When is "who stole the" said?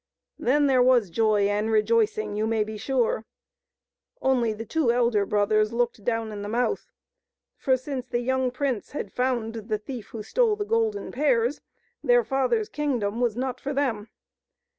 10.07-10.65